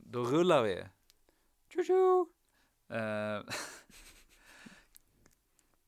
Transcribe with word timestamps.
då 0.00 0.24
rullar 0.24 0.62
vi. 0.62 0.84
Tjo 1.68 2.32
Eh, 2.88 3.40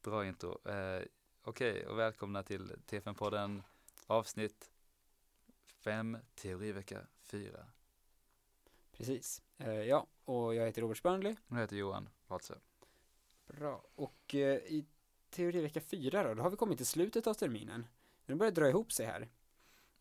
bra 0.03 0.27
intro. 0.27 0.69
Eh, 0.69 1.03
Okej, 1.49 1.87
och 1.87 1.99
välkomna 1.99 2.43
till 2.43 2.73
T5-podden 2.87 3.63
avsnitt 4.07 4.71
5, 5.67 6.19
teorivecka 6.35 7.07
4. 7.23 7.67
Precis. 8.93 9.43
Eh, 9.59 9.73
ja, 9.73 10.07
och 10.25 10.55
jag 10.55 10.67
heter 10.67 10.83
Robert 10.83 10.99
Spörnli. 10.99 11.37
Och 11.49 11.57
jag 11.57 11.61
heter 11.61 11.77
Johan 11.77 12.09
Watsö. 12.27 12.55
Bra. 13.47 13.85
Och 13.95 14.35
eh, 14.35 14.57
i 14.57 14.87
teorivecka 15.31 15.81
4 15.81 16.23
då, 16.23 16.35
då 16.35 16.43
har 16.43 16.51
vi 16.51 16.57
kommit 16.57 16.79
till 16.79 16.87
slutet 16.87 17.27
av 17.27 17.35
terminen. 17.35 17.87
Nu 18.27 18.35
börjar 18.35 18.53
det 18.53 18.61
dra 18.61 18.69
ihop 18.69 18.93
sig 18.93 19.07
här. 19.07 19.29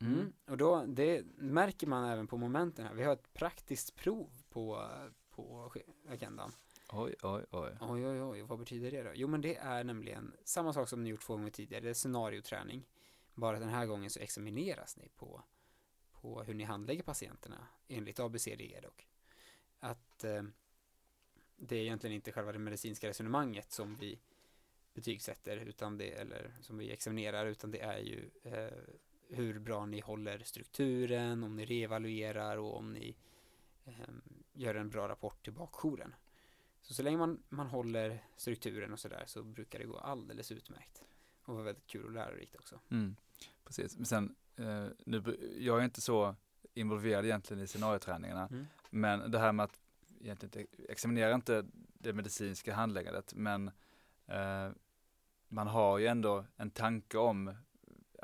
Mm. 0.02 0.34
Och 0.46 0.58
då, 0.58 0.86
det 0.86 1.26
märker 1.38 1.88
man 1.88 2.10
även 2.10 2.28
på 2.28 2.38
momenten 2.38 2.86
här. 2.86 2.94
Vi 2.94 3.04
har 3.04 3.14
ett 3.14 3.34
praktiskt 3.34 3.96
prov 3.96 4.30
på, 4.50 4.90
på 5.30 5.74
agendan. 6.10 6.52
Oj, 6.90 7.16
oj, 7.22 7.46
oj. 7.52 7.78
Oj, 7.82 8.08
oj, 8.08 8.22
oj, 8.22 8.42
vad 8.42 8.60
betyder 8.60 8.92
det 8.92 9.04
då? 9.04 9.12
Jo, 9.14 9.28
men 9.28 9.42
det 9.42 9.56
är 9.56 9.84
nämligen 9.84 10.34
samma 10.44 10.74
sak 10.74 10.90
som 10.90 11.04
ni 11.04 11.10
gjort 11.10 11.22
två 11.22 11.36
gånger 11.36 11.50
tidigare, 11.50 11.84
det 11.84 11.90
är 11.90 11.94
scenarioträning. 11.94 12.88
Bara 13.34 13.60
den 13.60 13.70
här 13.70 13.86
gången 13.86 14.10
så 14.10 14.20
examineras 14.20 14.98
ni 14.98 15.10
på, 15.16 15.44
på 16.12 16.44
hur 16.44 16.54
ni 16.54 16.64
handlägger 16.64 17.04
patienterna, 17.04 17.68
enligt 17.88 18.20
ABCDE 18.20 18.80
dock. 18.84 19.08
Att 19.80 20.24
eh, 20.24 20.44
det 21.56 21.76
är 21.76 21.82
egentligen 21.82 22.16
inte 22.16 22.32
själva 22.32 22.52
det 22.52 22.60
medicinska 22.60 23.08
resonemanget 23.08 23.72
som 23.72 23.96
vi 23.96 24.20
betygsätter, 24.94 25.58
utan 25.58 25.98
det, 25.98 26.12
eller 26.12 26.52
som 26.62 26.78
vi 26.78 26.92
examinerar, 26.92 27.46
utan 27.46 27.72
det 27.72 27.82
är 27.82 28.00
ju 28.00 28.30
eh, 28.44 28.74
hur 29.30 29.60
bra 29.60 29.86
ni 29.86 30.00
håller 30.00 30.40
strukturen, 30.40 31.44
om 31.44 31.56
ni 31.56 31.66
reevaluerar 31.66 32.58
och 32.58 32.78
om 32.78 32.94
ni 32.94 33.16
eh, 33.86 33.94
gör 34.54 34.76
en 34.76 34.90
bra 34.90 35.08
rapport 35.10 35.44
till 35.44 35.54
bakjouren. 35.54 36.16
Så 36.82 36.94
så 36.94 37.04
länge 37.04 37.18
man, 37.18 37.44
man 37.50 37.68
håller 37.68 38.24
strukturen 38.36 38.94
och 38.94 39.00
sådär 39.00 39.24
så 39.28 39.44
brukar 39.44 39.80
det 39.80 39.86
gå 39.86 39.98
alldeles 39.98 40.52
utmärkt. 40.52 41.04
Och 41.44 41.54
vara 41.54 41.64
väldigt 41.64 41.88
kul 41.88 42.06
och 42.06 42.12
lärorikt 42.12 42.56
också. 42.56 42.80
Mm. 42.90 43.16
Precis, 43.64 43.98
men 43.98 44.06
sen, 44.06 44.36
eh, 44.56 44.88
nu, 45.06 45.38
jag 45.60 45.80
är 45.80 45.84
inte 45.84 46.02
så 46.02 46.36
involverad 46.74 47.26
egentligen 47.26 47.64
i 47.64 47.68
scenarioträningarna, 47.68 48.48
Mm. 48.52 48.66
men 48.90 49.32
det 49.32 49.40
här 49.40 49.52
med 49.52 49.64
att 49.64 49.80
egentligen 50.22 50.60
inte, 50.60 50.84
examinera 50.92 51.36
inte 51.36 51.66
det 51.94 52.14
medicinska 52.14 52.74
handläggandet, 52.74 53.34
men 53.34 53.68
eh, 54.28 54.72
man 55.48 55.68
har 55.68 55.98
ju 55.98 56.08
ändå 56.08 56.46
en 56.58 56.72
tanke 56.72 57.18
om 57.18 57.56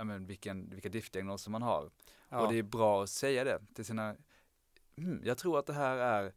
ja, 0.03 0.07
men 0.07 0.25
vilken, 0.25 0.69
vilka 0.69 0.89
diftdiagnoser 0.89 1.51
man 1.51 1.61
har. 1.61 1.91
Ja, 2.29 2.41
Och 2.41 2.53
det 2.53 2.59
är 2.59 2.63
bra 2.63 3.03
att 3.03 3.09
säga 3.09 3.43
det 3.43 3.61
till 3.73 3.85
sina, 3.85 4.15
mm, 4.95 5.21
jag 5.23 5.37
tror 5.37 5.59
att 5.59 5.65
det 5.65 5.73
här 5.73 5.97
är 5.97 6.33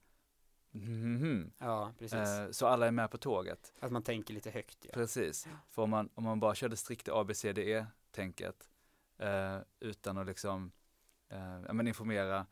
mm, 0.75 1.17
mm, 1.17 1.53
ja 1.59 1.93
precis. 1.99 2.19
eh, 2.19 2.51
så 2.51 2.67
alla 2.67 2.87
är 2.87 2.91
med 2.91 3.11
på 3.11 3.19
tåget. 3.19 3.73
Att 3.81 3.93
man 3.93 4.03
tänker 4.03 4.35
lite 4.35 4.51
högt. 4.51 4.79
Ja. 4.83 4.91
Precis, 4.95 5.49
för 5.69 5.83
om 5.83 5.91
man, 5.91 6.09
om 6.15 6.25
man 6.25 6.41
bara 6.41 6.55
körde 6.55 6.77
strikt 6.77 7.09
ABCDE-tänket 7.09 8.69
eh, 9.19 9.59
utan 9.81 10.19
att 10.19 10.27
liksom 10.27 10.73
eh, 11.29 11.73
men 11.73 11.89
informera 11.89 12.47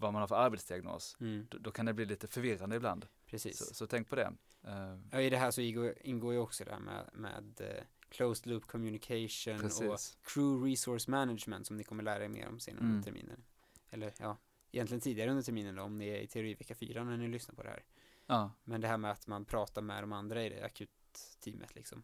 vad 0.00 0.12
man 0.12 0.20
har 0.20 0.28
för 0.28 0.34
arbetsdiagnos, 0.36 1.16
Mm, 1.20 1.46
då, 1.50 1.58
då 1.58 1.70
kan 1.70 1.86
det 1.86 1.92
bli 1.94 2.04
lite 2.04 2.26
förvirrande 2.28 2.76
ibland. 2.76 3.06
precis. 3.26 3.58
Så, 3.58 3.74
så 3.74 3.86
tänk 3.86 4.08
på 4.08 4.16
det. 4.16 4.32
Eh, 4.62 4.98
Ja, 5.10 5.20
i 5.20 5.30
det 5.30 5.36
här 5.36 5.50
så 5.50 5.60
ingår, 5.60 5.94
ingår 6.00 6.32
ju 6.32 6.38
också 6.38 6.64
det 6.64 6.70
här 6.72 6.80
med, 6.80 7.10
med 7.12 7.60
eh, 7.60 7.82
closed 8.08 8.46
loop 8.46 8.66
communication 8.66 9.54
och 9.54 9.60
precis. 9.60 10.18
crew 10.22 10.70
resource 10.70 11.10
management 11.10 11.66
som 11.66 11.76
ni 11.76 11.84
kommer 11.84 12.02
lära 12.02 12.24
er 12.24 12.28
mer 12.28 12.48
om 12.48 12.60
senare 12.60 12.80
Mm. 12.84 12.92
under 12.96 13.04
terminen. 13.04 13.44
Eller 13.90 14.12
ja, 14.18 14.36
egentligen 14.72 15.00
tidigare 15.00 15.30
under 15.30 15.42
terminen 15.42 15.74
då, 15.74 15.82
om 15.82 15.98
ni 15.98 16.08
är 16.08 16.18
i 16.20 16.26
teorivecka 16.26 16.74
4 16.74 17.04
när 17.04 17.16
ni 17.16 17.28
lyssnar 17.28 17.54
på 17.54 17.62
det 17.62 17.68
här. 17.68 17.84
Ja, 18.26 18.52
Men 18.64 18.80
det 18.80 18.88
här 18.88 18.98
med 18.98 19.10
att 19.10 19.26
man 19.26 19.44
pratar 19.44 19.82
med 19.82 20.02
de 20.02 20.12
andra 20.12 20.44
i 20.44 20.48
det 20.48 20.62
akutteamet 20.64 21.74
liksom. 21.74 22.02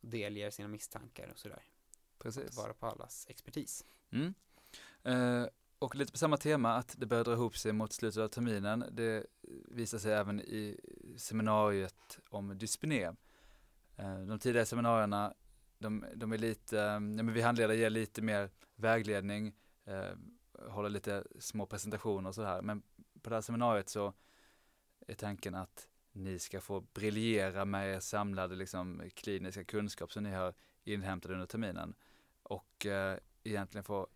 Och 0.00 0.08
delger 0.08 0.50
sina 0.50 0.68
misstankar 0.68 1.28
och 1.28 1.38
sådär. 1.38 1.62
Precis. 2.18 2.56
vara 2.56 2.74
på 2.74 2.86
allas 2.86 3.26
expertis. 3.28 3.84
Mm. 4.10 4.34
Eh, 5.02 5.46
och 5.78 5.94
lite 5.94 6.12
på 6.12 6.18
samma 6.18 6.36
tema, 6.36 6.74
att 6.74 6.94
det 6.98 7.06
börjar 7.06 7.24
dra 7.24 7.32
ihop 7.32 7.56
sig 7.56 7.72
mot 7.72 7.92
slutet 7.92 8.22
av 8.22 8.28
terminen. 8.28 8.84
Det 8.90 9.26
visar 9.68 9.98
sig 9.98 10.12
även 10.12 10.40
i 10.40 10.80
seminariet 11.16 12.18
om 12.30 12.58
dyspné. 12.58 13.04
Eh, 13.96 14.18
de 14.18 14.38
tidigare 14.38 14.66
seminarierna, 14.66 15.34
de, 15.78 16.04
de 16.14 16.32
är 16.32 16.38
lite, 16.38 16.78
eh, 16.78 16.84
ja, 16.84 16.98
men 17.00 17.32
vi 17.32 17.42
handledare 17.42 17.76
ger 17.76 17.90
lite 17.90 18.22
mer 18.22 18.50
vägledning, 18.76 19.54
eh, 19.84 20.12
håller 20.68 20.88
lite 20.88 21.24
små 21.38 21.66
presentationer 21.66 22.28
och 22.28 22.34
sådär. 22.34 22.62
Men 22.62 22.82
på 23.22 23.30
det 23.30 23.36
här 23.36 23.42
seminariet 23.42 23.88
så 23.88 24.12
är 25.06 25.14
tanken 25.14 25.54
att 25.54 25.88
ni 26.12 26.38
ska 26.38 26.60
få 26.60 26.80
briljera 26.80 27.64
med 27.64 27.94
er 27.94 28.00
samlade 28.00 28.56
liksom, 28.56 29.02
kliniska 29.14 29.64
kunskap 29.64 30.12
som 30.12 30.22
ni 30.22 30.30
har 30.30 30.54
inhämtat 30.84 31.30
under 31.30 31.46
terminen. 31.46 31.94
Och 32.42 32.86
eh, 32.86 33.18
egentligen 33.44 33.84
få 33.84 34.08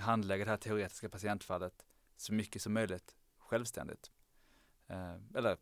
handlägga 0.00 0.44
det 0.44 0.50
här 0.50 0.58
teoretiska 0.58 1.08
patientfallet 1.08 1.86
så 2.16 2.32
mycket 2.32 2.62
som 2.62 2.72
möjligt 2.72 3.16
självständigt. 3.38 4.10
Eh, 4.86 5.16
eller 5.34 5.56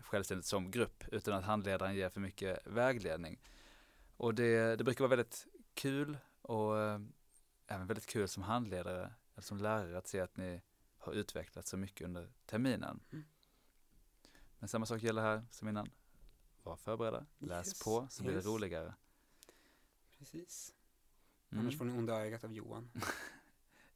självständigt 0.00 0.46
som 0.46 0.70
grupp 0.70 1.04
utan 1.12 1.34
att 1.34 1.44
handledaren 1.44 1.94
ger 1.94 2.08
för 2.08 2.20
mycket 2.20 2.66
vägledning. 2.66 3.40
Och 4.16 4.34
det, 4.34 4.76
det 4.76 4.84
brukar 4.84 5.04
vara 5.04 5.16
väldigt 5.16 5.46
kul 5.74 6.18
och 6.42 6.78
eh, 6.78 7.00
även 7.66 7.86
väldigt 7.86 8.06
kul 8.06 8.28
som 8.28 8.42
handledare 8.42 9.12
eller 9.32 9.42
som 9.42 9.58
lärare 9.58 9.98
att 9.98 10.08
se 10.08 10.20
att 10.20 10.36
ni 10.36 10.62
har 10.98 11.12
utvecklat 11.12 11.66
så 11.66 11.76
mycket 11.76 12.04
under 12.04 12.32
terminen. 12.46 13.00
Mm. 13.10 13.24
Men 14.58 14.68
samma 14.68 14.86
sak 14.86 15.02
gäller 15.02 15.22
här 15.22 15.46
som 15.50 15.68
innan. 15.68 15.90
Var 16.62 16.76
förberedda, 16.76 17.26
läs 17.38 17.66
Yes, 17.66 17.84
på 17.84 18.06
så 18.10 18.22
blir 18.22 18.32
det 18.32 18.38
yes. 18.38 18.46
roligare. 18.46 18.94
Precis. 20.18 20.74
Mm. 21.50 21.62
Annars 21.62 21.78
får 21.78 21.84
ni 21.84 21.98
onda 21.98 22.20
ögat 22.20 22.44
av 22.44 22.52
Johan. 22.52 22.90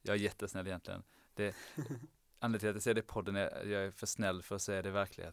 Jag 0.06 0.16
är 0.16 0.20
jättesnäll 0.20 0.66
egentligen. 0.66 1.02
Det, 1.34 1.54
anledningen 2.38 2.60
till 2.60 2.68
att 2.68 2.74
jag 2.74 2.82
säger 2.82 2.94
det 2.94 2.98
i 3.00 3.02
podden 3.02 3.36
är 3.36 3.66
jag 3.66 3.82
är 3.84 3.90
för 3.90 4.06
snäll 4.06 4.42
för 4.42 4.54
att 4.56 4.62
säga 4.62 4.82
det 4.82 4.88
i 4.88 4.92
verkligen. 4.92 5.32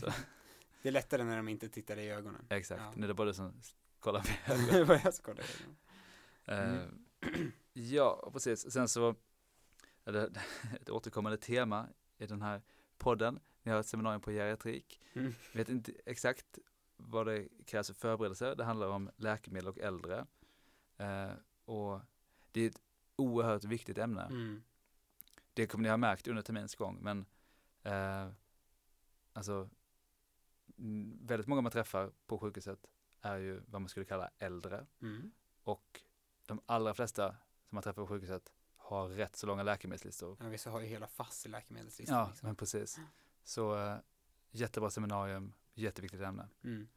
Så, 0.00 0.06
det 0.82 0.88
är 0.88 0.92
lättare 0.92 1.24
när 1.24 1.36
de 1.36 1.48
inte 1.48 1.68
tittar 1.68 1.96
i 1.96 2.10
ögonen. 2.10 2.46
exakt, 2.50 2.82
Ja. 2.82 2.92
nu 2.96 3.04
är 3.04 3.08
det 3.08 3.14
bara 3.14 3.26
du 3.26 3.34
som 3.34 3.52
kollar 3.98 4.22
Det 4.72 4.84
var 4.84 4.94
jag 5.04 5.14
ögonen. 5.38 5.76
Eh, 6.44 6.86
Mm. 7.22 7.52
Ja, 7.72 8.30
precis. 8.32 8.72
Sen 8.72 8.88
så, 8.88 9.14
är 10.04 10.12
det 10.12 10.30
ett 10.80 10.90
återkommande 10.90 11.38
tema 11.38 11.88
i 12.18 12.26
den 12.26 12.42
här 12.42 12.62
podden. 12.98 13.40
Ni 13.62 13.72
har 13.72 13.80
ett 13.80 13.86
seminarium 13.86 14.20
på 14.20 14.30
geriatrik. 14.30 15.00
Mm. 15.12 15.34
Vet 15.54 15.68
inte 15.68 15.92
exakt 16.06 16.58
vad 16.96 17.26
det 17.26 17.48
krävs 17.66 17.86
för 17.86 17.94
förberedelser. 17.94 18.54
Det 18.56 18.64
handlar 18.64 18.86
om 18.88 19.10
läkemedel 19.16 19.68
och 19.68 19.78
äldre. 19.78 20.26
Eh, 20.96 21.30
och 21.64 22.00
det 22.52 22.60
är 22.60 22.66
ett 22.66 22.80
oerhört 23.20 23.64
viktigt 23.64 23.98
ämne. 23.98 24.22
Mm. 24.22 24.62
Det 25.54 25.66
kommer 25.66 25.82
ni 25.82 25.88
ha 25.88 25.96
märkt 25.96 26.28
under 26.28 26.42
terminens 26.42 26.74
gång, 26.74 26.98
men 27.02 27.26
eh, 27.82 28.28
alltså 29.32 29.68
väldigt 31.20 31.46
många 31.46 31.60
man 31.60 31.72
träffar 31.72 32.12
på 32.26 32.38
sjukhuset 32.38 32.86
är 33.20 33.36
ju 33.36 33.62
vad 33.66 33.80
man 33.80 33.88
skulle 33.88 34.06
kalla 34.06 34.30
äldre 34.38 34.86
Mm. 35.02 35.32
och 35.62 36.00
de 36.46 36.60
allra 36.66 36.94
flesta 36.94 37.28
som 37.64 37.76
man 37.76 37.82
träffar 37.82 38.02
på 38.02 38.06
sjukhuset 38.06 38.52
har 38.76 39.08
rätt 39.08 39.36
så 39.36 39.46
långa 39.46 39.62
läkemedelslistor. 39.62 40.36
Ja, 40.40 40.48
vissa 40.48 40.70
har 40.70 40.80
ju 40.80 40.86
hela 40.86 41.06
fast 41.06 41.46
i 41.46 41.48
läkemedelslistan. 41.48 42.18
Ja, 42.18 42.28
liksom. 42.28 42.46
men 42.46 42.56
precis. 42.56 43.00
Så 43.44 43.76
eh, 43.78 43.96
jättebra 44.50 44.90
seminarium, 44.90 45.52
jätteviktigt 45.74 46.20
ämne. 46.20 46.48
Mm. 46.64 46.88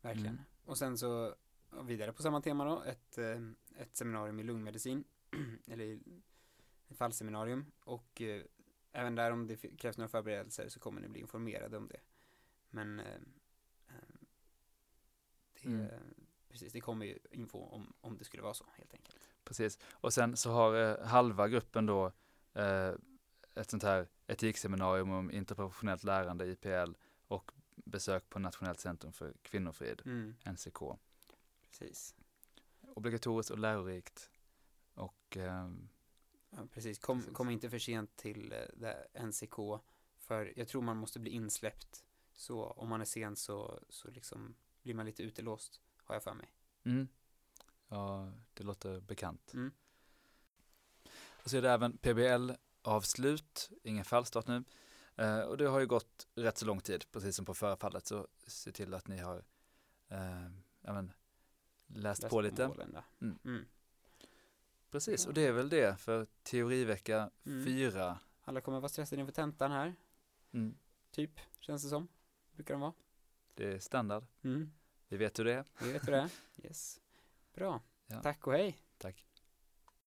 Verkligen. 0.00 0.34
Mm. 0.34 0.44
Och 0.64 0.78
sen 0.78 0.98
så 0.98 1.34
vidare 1.82 2.12
på 2.12 2.22
samma 2.22 2.40
tema 2.40 2.64
då, 2.64 2.82
ett, 2.82 3.18
eh, 3.18 3.40
ett 3.76 3.96
seminarium 3.96 4.40
i 4.40 4.42
lungmedicin, 4.42 5.04
eller 5.66 5.98
fallseminarium. 6.94 7.72
Och 7.84 8.20
eh, 8.22 8.42
även 8.92 9.14
där 9.14 9.30
om 9.30 9.46
det 9.46 9.56
krävs 9.56 9.98
några 9.98 10.08
förberedelser 10.08 10.68
så 10.68 10.80
kommer 10.80 11.00
ni 11.00 11.08
bli 11.08 11.20
informerade 11.20 11.76
om 11.76 11.88
det. 11.88 12.00
Men 12.70 13.00
eh, 13.00 13.06
eh, 13.88 13.94
det, 15.62 15.68
Mm. 15.68 15.88
precis, 16.48 16.72
det 16.72 16.80
kommer 16.80 17.06
ju 17.06 17.18
info 17.30 17.58
om, 17.58 17.92
om 18.00 18.18
det 18.18 18.24
skulle 18.24 18.42
vara 18.42 18.54
så 18.54 18.66
helt 18.76 18.92
enkelt. 18.94 19.16
Precis. 19.44 19.78
Och 19.92 20.12
sen 20.14 20.36
så 20.36 20.50
har 20.52 20.74
eh, 21.00 21.06
halva 21.06 21.48
gruppen 21.48 21.86
då 21.86 22.12
eh, 22.54 22.92
ett 23.54 23.70
sånt 23.70 23.82
här 23.82 24.08
etikseminarium 24.26 25.10
om 25.10 25.30
interprofessionellt 25.30 26.04
lärande, 26.04 26.46
IPL, 26.46 26.92
och 27.28 27.52
besök 27.74 28.28
på 28.28 28.38
Nationellt 28.38 28.80
centrum 28.80 29.12
för 29.12 29.34
kvinnofrid, 29.42 30.02
Mm. 30.04 30.34
NCK. 30.44 30.78
Precis. 31.62 32.14
Obligatoriskt 32.80 33.50
och 33.50 33.58
lärorikt. 33.58 34.30
Och 34.94 35.36
ehm, 35.36 35.88
Ja, 36.56 36.66
precis. 36.72 36.98
Kom, 36.98 37.18
Precis. 37.18 37.34
kom 37.36 37.50
inte 37.50 37.70
för 37.70 37.78
sent 37.78 38.16
till 38.16 38.54
eh, 38.82 39.24
NCK, 39.26 39.54
för 40.18 40.52
jag 40.56 40.68
tror 40.68 40.82
man 40.82 40.96
måste 40.96 41.18
bli 41.20 41.30
insläppt. 41.30 42.04
Så 42.34 42.64
om 42.64 42.88
man 42.88 43.00
är 43.00 43.04
sen 43.04 43.36
så, 43.36 43.80
så 43.88 44.10
liksom 44.10 44.54
blir 44.82 44.94
man 44.94 45.06
lite 45.06 45.22
utelåst, 45.22 45.80
har 45.96 46.14
jag 46.14 46.22
för 46.22 46.34
mig. 46.34 46.50
mm, 46.84 47.08
ja, 47.88 48.32
det 48.54 48.64
låter 48.64 49.00
bekant. 49.00 49.52
Mm. 49.54 49.72
Och 51.44 51.50
så 51.50 51.56
är 51.56 51.62
det 51.62 51.70
även 51.70 51.96
PBL 51.98 52.50
avslut, 52.82 53.70
ingen 53.82 54.04
fallstart 54.04 54.46
nu. 54.46 54.64
Eh, 55.16 55.40
och 55.40 55.56
det 55.56 55.68
har 55.68 55.80
ju 55.80 55.86
gått 55.86 56.26
rätt 56.34 56.58
så 56.58 56.66
lång 56.66 56.80
tid, 56.80 57.04
precis 57.12 57.36
som 57.36 57.44
på 57.44 57.54
förra 57.54 57.76
fallet, 57.76 58.06
så 58.06 58.28
se 58.46 58.72
till 58.72 58.94
att 58.94 59.08
ni 59.08 59.18
har 59.18 59.44
eh, 60.08 60.48
men, 60.80 61.12
läst, 61.86 62.22
Läs 62.22 62.30
på 62.30 62.40
lite. 62.40 62.68
målen. 62.68 62.96
Mm. 63.20 63.38
Mm. 63.44 63.64
Precis, 64.94 65.26
och 65.26 65.34
det 65.34 65.46
är 65.46 65.52
väl 65.52 65.68
det 65.68 66.00
för 66.00 66.26
teorivecka 66.42 67.30
Mm. 67.46 67.64
fyra. 67.64 68.18
Alla 68.44 68.60
kommer 68.60 68.80
vara 68.80 68.88
stressade 68.88 69.20
inför 69.20 69.32
tentan 69.32 69.72
här, 69.72 69.94
Mm. 70.52 70.74
typ, 71.10 71.40
känns 71.60 71.82
det 71.82 71.88
som. 71.88 72.08
Brukar 72.52 72.74
de 72.74 72.80
vara. 72.80 72.92
Det 73.54 73.72
är 73.74 73.78
standard, 73.78 74.24
Mm. 74.42 74.72
vi 75.08 75.16
vet 75.16 75.38
hur 75.38 75.44
det 75.44 75.52
är. 75.54 75.64
Vi 75.82 75.92
vet 75.92 76.08
hur 76.08 76.12
det 76.12 76.18
är. 76.18 76.30
Yes. 76.64 77.00
Bra. 77.54 77.80
Ja. 78.06 78.22
Tack 78.22 78.46
och 78.46 78.52
hej. 78.52 78.78
Tack. 78.98 79.26